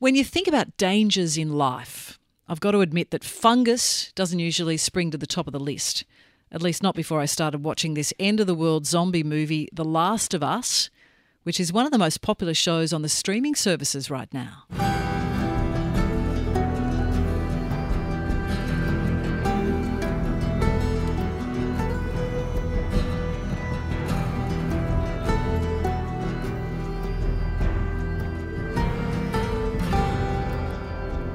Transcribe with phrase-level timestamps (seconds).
[0.00, 2.18] When you think about dangers in life,
[2.48, 6.06] I've got to admit that fungus doesn't usually spring to the top of the list.
[6.50, 9.84] At least not before I started watching this end of the world zombie movie, The
[9.84, 10.88] Last of Us,
[11.42, 14.99] which is one of the most popular shows on the streaming services right now.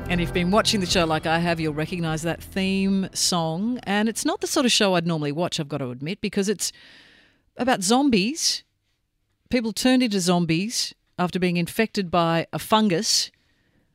[0.07, 3.80] And if you've been watching the show like I have, you'll recognise that theme song.
[3.84, 6.47] And it's not the sort of show I'd normally watch, I've got to admit, because
[6.47, 6.71] it's
[7.57, 8.63] about zombies.
[9.49, 13.31] People turned into zombies after being infected by a fungus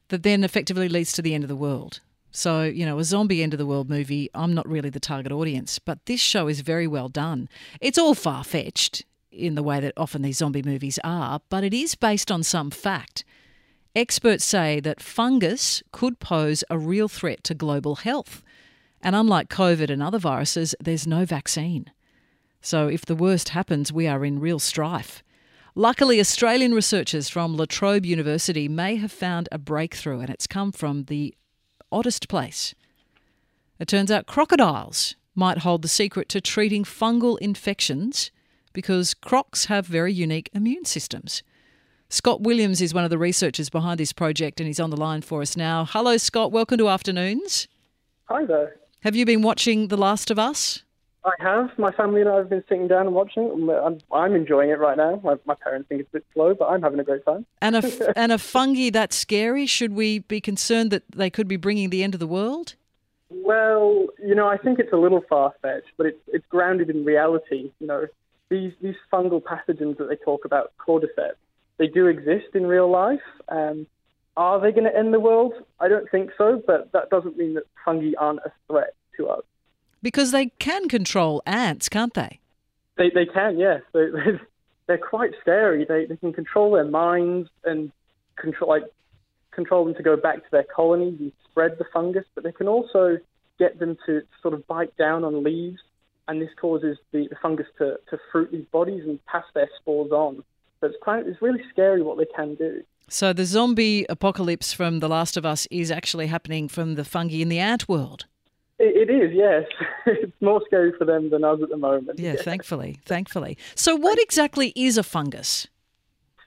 [0.08, 2.00] that then effectively leads to the end of the world.
[2.32, 5.32] So, you know, a zombie end of the world movie, I'm not really the target
[5.32, 7.48] audience, but this show is very well done.
[7.80, 11.72] It's all far fetched in the way that often these zombie movies are, but it
[11.72, 13.24] is based on some fact.
[13.94, 18.44] Experts say that fungus could pose a real threat to global health.
[19.02, 21.90] And unlike COVID and other viruses, there's no vaccine.
[22.60, 25.24] So if the worst happens, we are in real strife.
[25.74, 30.70] Luckily, Australian researchers from La Trobe University may have found a breakthrough, and it's come
[30.70, 31.34] from the
[31.90, 32.74] oddest place.
[33.78, 38.30] It turns out crocodiles might hold the secret to treating fungal infections
[38.72, 41.42] because crocs have very unique immune systems.
[42.12, 45.22] Scott Williams is one of the researchers behind this project and he's on the line
[45.22, 45.84] for us now.
[45.84, 46.50] Hello, Scott.
[46.50, 47.68] Welcome to Afternoons.
[48.24, 48.76] Hi there.
[49.04, 50.82] Have you been watching The Last of Us?
[51.24, 51.70] I have.
[51.78, 53.72] My family and I have been sitting down and watching it.
[53.72, 55.20] I'm, I'm enjoying it right now.
[55.22, 57.46] My, my, parents think it's a bit slow, but I'm having a great time.
[57.62, 59.66] And a, and a fungi that scary?
[59.66, 62.74] Should we be concerned that they could be bringing the end of the world?
[63.28, 67.04] Well, you know, I think it's a little far fetched, but it's it's grounded in
[67.04, 67.70] reality.
[67.78, 68.06] You know,
[68.48, 71.36] these these fungal pathogens that they talk about, cordyceps,
[71.80, 73.22] they do exist in real life.
[73.48, 73.86] Um,
[74.36, 75.54] are they going to end the world?
[75.80, 79.42] I don't think so, but that doesn't mean that fungi aren't a threat to us.
[80.02, 82.38] Because they can control ants, can't they?
[82.98, 83.80] They, they can, yes.
[83.94, 84.08] They,
[84.86, 85.86] they're quite scary.
[85.88, 87.92] They, they can control their minds and
[88.36, 88.82] control like
[89.52, 92.66] control them to go back to their colonies and spread the fungus, but they can
[92.66, 93.18] also
[93.58, 95.78] get them to sort of bite down on leaves,
[96.28, 100.10] and this causes the, the fungus to, to fruit these bodies and pass their spores
[100.10, 100.42] on.
[100.80, 102.82] So it's quite it's really scary what they can do.
[103.08, 107.40] So the zombie apocalypse from The Last of Us is actually happening from the fungi
[107.40, 108.26] in the ant world.
[108.78, 109.64] It, it is, yes.
[110.06, 112.18] it's more scary for them than us at the moment.
[112.18, 113.58] Yeah, yeah, thankfully, thankfully.
[113.74, 115.66] So, what exactly is a fungus?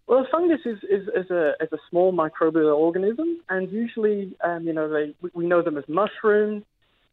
[0.08, 4.66] Well, a fungus is, is, is, a, is a small microbial organism, and usually, um,
[4.66, 6.64] you know, they, we know them as mushrooms,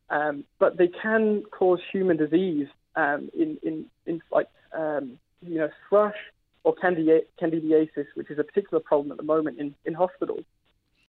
[0.08, 2.66] um, but they can cause human disease
[2.96, 6.16] um, in, in, in like, um, you know, thrush
[6.64, 10.44] or candidiasis, which is a particular problem at the moment in, in hospitals.